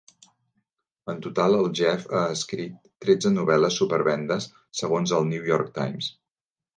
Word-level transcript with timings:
En 1.11 1.19
total, 1.25 1.57
el 1.57 1.67
Jeff 1.79 2.07
ha 2.19 2.23
escrit 2.37 2.79
tretze 3.05 3.31
novel·les 3.35 3.77
supervendes 3.81 4.49
segons 4.81 5.15
el 5.19 5.29
"New 5.35 5.47
York 5.51 5.71
Times." 5.77 6.09